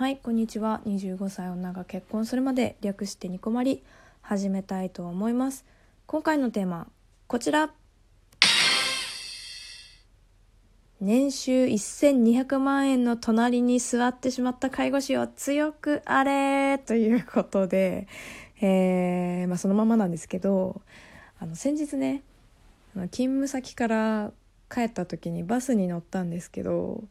[0.00, 0.80] はいこんにちは。
[0.86, 3.82] 25歳女が結婚するまで略してニコマリ
[4.22, 5.66] 始めたいと思います。
[6.06, 6.86] 今回のテーマ
[7.26, 7.70] こちら。
[11.02, 18.08] 年収1200万円の隣に座ってしまった介護士を強くあれということで、
[18.62, 20.80] えー、まあ、そのままなんですけど
[21.38, 22.22] あの先日ね
[22.94, 24.32] 勤務先から
[24.70, 27.04] 帰った時にバスに乗ったんですけど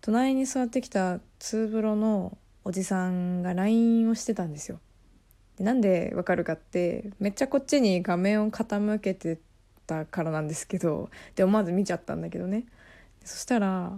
[0.00, 4.80] 隣に座ってきたツーブロのおじさんが LINE をしてたんですよ。
[5.56, 9.38] でなんでわかるかってめっちゃこっちに画面を傾けて
[9.86, 12.64] たからなんですけどで思わず見ちゃったんだけどね
[13.24, 13.92] そしたら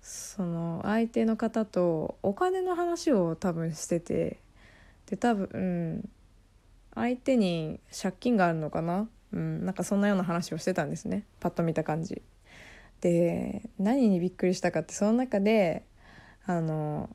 [0.00, 4.38] その相手の方とお金の話を多分してて
[5.06, 6.08] で多分、うん、
[6.94, 12.22] 相手に借金があるのかな、うん、なんかそんなような話をしてたんですねパッと見た感じ。
[13.00, 15.84] で何にびっくりしたかってその中で
[16.46, 17.08] あの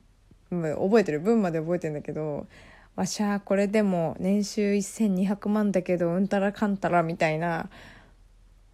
[0.50, 2.46] 覚えてる分まで覚えてるんだけど
[2.96, 7.68] 「わしゃこれでも年収1200万だけどうんたらかんたら」みたいな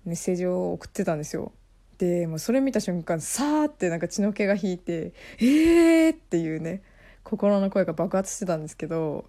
[0.04, 1.52] メッセージを送ってたんですよ。
[1.98, 6.82] でもうそれ見た瞬間さーってなんか血の気が引いて「えー!」っていうね
[7.24, 9.26] 心の声が爆発してたんですけど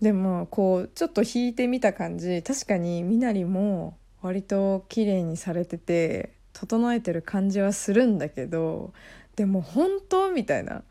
[0.00, 8.92] でもこうちょっと引いてみた感じ確かに身なりも割と綺麗にされてて整えてる感じはするんだけど
[9.36, 10.82] でも本当みたいな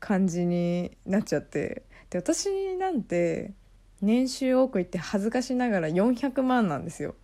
[0.00, 3.52] 感じになっちゃってで私なんて
[4.00, 7.14] 年収多く言って恥ずかしながら400万なんですよ。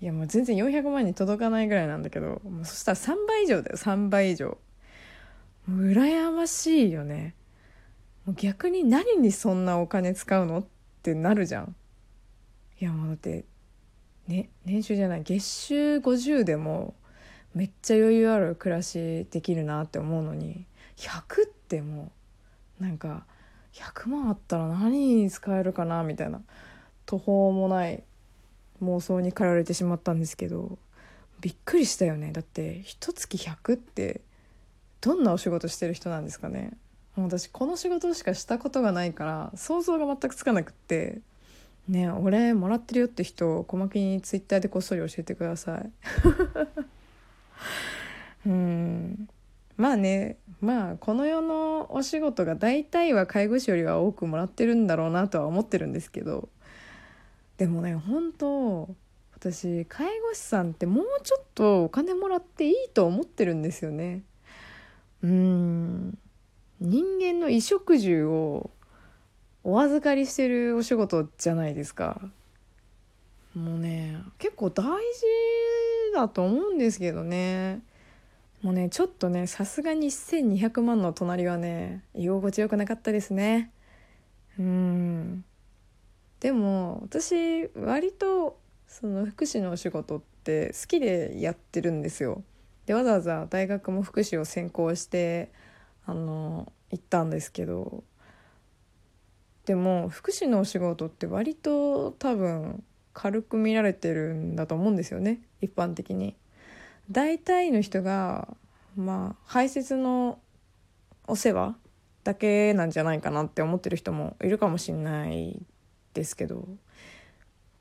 [0.00, 4.58] いやもう全然400万に届かないぐらいなんだけどもうそしたら3倍以上だよ3倍以上。
[5.68, 7.36] もう羨ましいよね。
[8.26, 10.64] もう逆に何にそんなお金使うのっ
[11.02, 11.76] てなるじゃん。
[12.80, 13.44] いやもうだって
[14.28, 16.94] ね、年収じゃない月収50でも
[17.54, 20.64] めっちゃ余裕ある暮らしできるなって思うのに
[20.96, 22.12] 100っても
[22.80, 23.24] うなんか
[23.74, 26.40] 100万あったら何に使えるかなみたいな
[27.06, 28.02] 途方もない
[28.82, 30.78] 妄想に駆られてしまったんですけど
[31.40, 32.30] びっくりしたよね。
[32.32, 34.20] だって一月100って
[35.00, 36.72] どんなお仕事してる人なんですかね。
[37.16, 41.20] もう私この仕事しかしたことがないから想像が全くつかなくって
[41.88, 45.90] ね俺もらってるよって人小牧にツイッターでこっそり教えてください。
[48.46, 49.28] うん。
[49.76, 56.48] まあねまあこの世のお仕事が大体は介護士よりは多くもらってるんだろうなとは思ってるんですけど
[57.56, 58.94] でもね本当
[59.34, 64.22] 私介護士さんってもうちょっとお金もらっていいと思ってるんですよね。
[65.22, 66.18] うん。
[66.80, 68.70] 人間の衣食住を
[69.64, 72.20] お預かりしてるお仕事じゃないですか。
[73.54, 74.92] もうね結構大事
[76.14, 77.80] だと思うんですけどね。
[78.62, 83.70] もうねちょっとねさすがに1200万の隣はね居心地よくなかったですね。
[84.58, 85.44] うん。
[86.40, 88.58] でも私割と
[88.88, 92.42] その福祉のお仕事って好きでやってるんですよ。
[92.86, 95.50] でわざわざ大学も福祉を専攻して
[96.04, 98.02] あの行ったんですけど
[99.66, 106.36] でも福祉のお仕事って割と多分軽く見られてるんだと思うんですよね一般的に。
[107.10, 108.48] 大体の人が
[108.96, 110.38] まあ排泄の
[111.26, 111.76] お世話
[112.24, 115.60] だけなんじゃないかなって思ってる人もいるかもしれない
[116.14, 116.68] ですけど、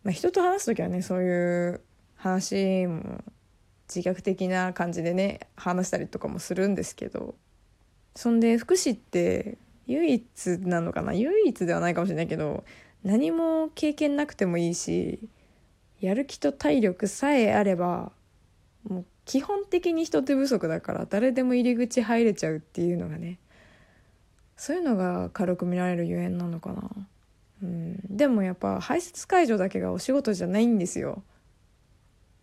[0.03, 1.81] まあ、人と話す時はねそういう
[2.15, 3.23] 話も
[3.93, 7.35] 自虐的な感じでね話したりとかもするんですけど
[8.15, 9.57] そんで福祉って
[9.91, 11.13] 唯一なのかな？
[11.13, 12.63] 唯一ではないかもしれないけど
[13.03, 15.19] 何も経験なくてもいいし
[15.99, 18.11] やる気と体力さえあれば
[18.87, 23.37] もう基本的に人手不足だから誰でも入り口入れちゃうっていうのがね
[24.57, 26.89] そういうのが軽く見られるゆえんなのかな、
[27.63, 31.23] うん、でもやっぱ排泄介助だけがお仕事じゃないんですよ。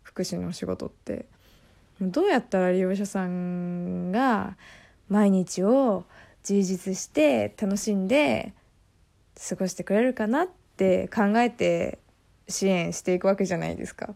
[0.02, 1.26] 福祉のお仕事って。
[2.00, 4.56] どうやったら利用者さんが
[5.08, 6.04] 毎日を
[6.48, 8.54] 充実して楽しんで
[9.48, 10.48] 過ごしてくれるかなっ
[10.78, 11.98] て考えて
[12.48, 14.14] 支援していくわけじゃないですか。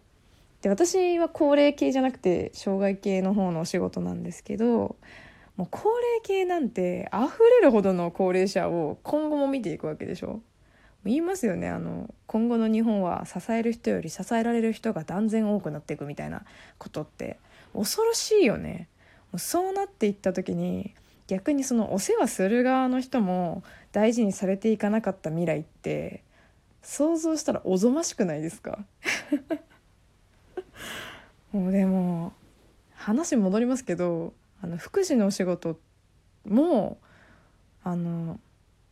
[0.63, 4.97] で私は高齢系じゃなくて障害系の方のお仕事なんですけど
[5.57, 10.41] もう高齢系なんて溢れるほどの高齢者を今後も見ていくわけでしょ。
[11.05, 11.69] 言いますよね。
[11.69, 16.45] あの今後の日本は支える人より支えられる人が断然多くなっていくみたいな
[16.79, 17.39] ことって
[17.75, 18.89] 恐ろしいよね。
[19.37, 20.95] そうなっていった時に
[21.27, 26.23] 逆にそのお世話する側の人も大事にされていかなかった未来って
[26.83, 28.85] 想像したらおぞましくないですか？
[31.53, 32.33] もうでも
[32.95, 34.33] 話戻りますけど
[34.63, 35.79] あの福祉のお仕事
[36.47, 36.99] も
[37.85, 38.41] あの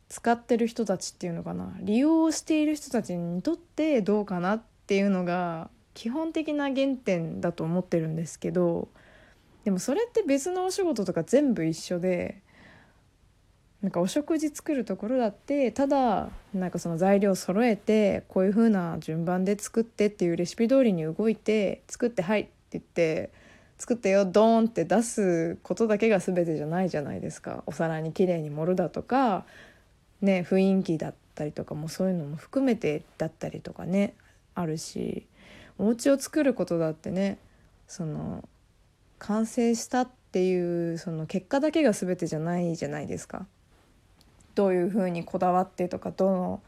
[0.09, 1.73] 使ってる人たちっていうのかな？
[1.81, 8.89] 利用している人たちにとってどうかなっていうのが基本的な原点だと思ってるんですけど
[9.65, 12.41] でもそれって別のお仕事とか全部一緒で
[13.83, 23.31] なんかお食事作るところだってただなんかその材料揃えてこういう風な順番で作ってっていうレシピ通りに動いて作って「はい」って言って
[23.79, 27.65] 作ってよドーンって出すことだけが全てじゃないじゃないですか。
[27.67, 29.47] お皿にきれいに盛るだとか
[30.21, 34.15] ね雰囲気だったりとかもそういうのも含めてだったりとかね
[34.55, 35.27] あるし
[35.79, 37.39] お家を作ることだってね
[37.89, 38.47] その
[39.21, 43.47] 完成したっていうその結果だけが全てじゃないじゃないですか。
[44.55, 46.63] どういうふうにこだわってとかどの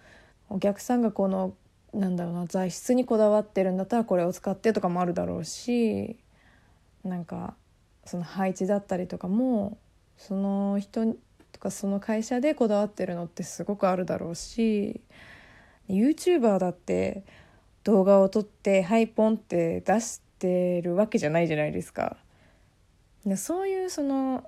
[0.48, 1.54] お客さんがこの
[1.92, 6.16] なんだろうな材質にこだわってるんだったらこれを使ってとかもあるだろうし
[7.04, 7.54] なんか
[8.04, 9.78] その配置だったりとかも
[10.16, 11.14] その人
[11.52, 15.00] とかその会社でこだわってるのってすごくあるだろうし
[15.88, 17.24] YouTuber だって
[17.84, 22.16] 動画を撮ってはいポンって出してるわけじゃないじゃないですか。
[23.36, 24.44] そういうその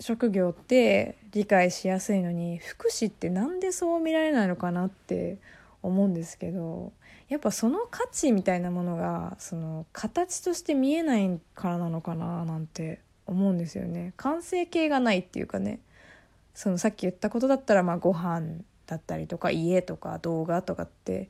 [0.00, 5.38] 職業って理解しやすいのに福祉ってなんでそう見られないのかなって
[5.82, 6.92] 思うんですけど
[7.28, 14.12] やっぱその価値みたいなものがその形として見えないからなのかななんて思うんですよね。
[14.16, 15.80] 完成形がないっていうかね。
[16.54, 21.28] そのさっき言ったことだったらまあご飯だったりとか家とか動画とかって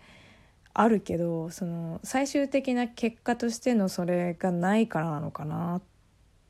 [0.74, 5.95] あるけどその最終的な結果としてのそれがないからなのかなって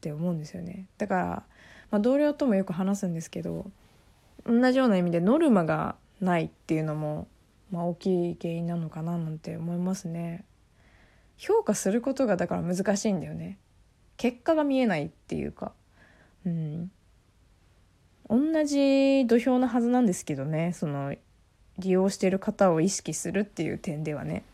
[0.06, 1.42] って思うんですよねだから
[1.90, 3.70] まあ、同僚ともよく話すんですけど
[4.44, 7.26] 同じような意味でノルマがないっていうのも、
[7.70, 10.44] まあ、大きい原因なのかななんて思いますね。
[11.36, 13.58] 評価することがだから難しいんだよね。
[14.16, 15.72] 結果が見えないっていうか。
[16.46, 16.90] うん。
[18.30, 21.14] 同じ土俵のはずなんですけどねその
[21.78, 24.44] 利用してる方を意識するっていう点ではね。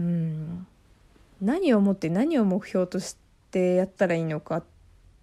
[0.00, 0.66] うん。
[1.42, 3.16] 何をもって何を目標とし
[3.50, 4.64] てやったらいいのかっ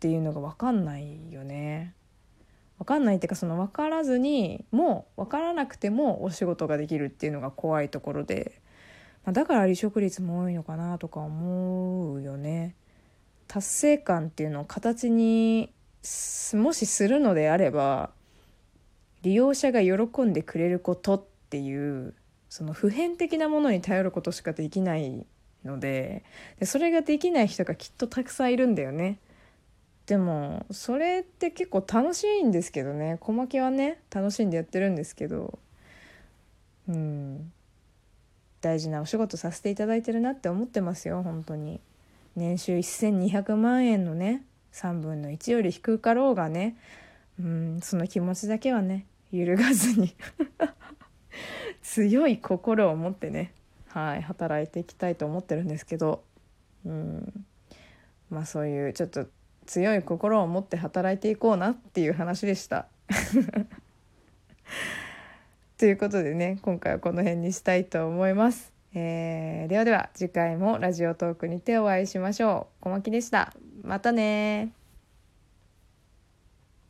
[0.04, 1.96] っていうのが分かんないよね。
[2.78, 8.60] 分かんないっていうかその分からずにもう分からなくてもお仕事ができるっていうのが怖いところで、
[9.24, 12.76] まあ、だから離職率も多いのかなとか思うよね。
[13.48, 15.72] 達成感っていうのを形に
[16.54, 18.10] もしするのであれば
[19.22, 22.14] 利用者が喜んでくれることっていう
[22.50, 25.26] その普遍的なものに頼ることしかできない
[25.64, 26.26] ので
[26.60, 29.20] でそれができない人がきっとたくさんいるんだよね。
[30.06, 33.18] でもそれって結構楽しいんですけどね。
[33.22, 35.60] 小牧はね楽しんでやってるんですけど。
[36.90, 37.52] うん。
[38.60, 41.80] 大事なお仕事させていただいてるなって思ってますよ本当に。
[42.36, 46.76] 年収1200万円のね3分の1より低かろうがね。
[47.40, 50.16] うんその気持ちだけはね揺るがずに。
[51.82, 53.54] 強い心を持ってね
[53.88, 56.24] はい働いていきたいと思ってるんですけど。
[56.86, 57.46] うん。
[58.30, 59.28] まあそういうちょっと
[59.66, 62.88] 強い心を持って働いていこうなっていう話でした。
[65.78, 68.72] ということでね今回はこの辺にしたいと思います。
[68.96, 72.84] えー、ではでは次回もラジオトークにてお会いしましょう。
[72.84, 73.54] 小牧でした。
[73.84, 74.72] またね